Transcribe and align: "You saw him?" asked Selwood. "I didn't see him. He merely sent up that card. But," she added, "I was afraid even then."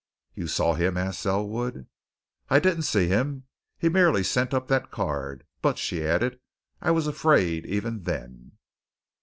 "You 0.33 0.47
saw 0.47 0.73
him?" 0.73 0.97
asked 0.97 1.19
Selwood. 1.21 1.85
"I 2.49 2.59
didn't 2.59 2.85
see 2.89 3.05
him. 3.07 3.43
He 3.77 3.87
merely 3.87 4.23
sent 4.23 4.51
up 4.51 4.67
that 4.67 4.89
card. 4.89 5.43
But," 5.61 5.77
she 5.77 6.03
added, 6.03 6.39
"I 6.81 6.89
was 6.89 7.05
afraid 7.05 7.67
even 7.67 8.01
then." 8.01 8.53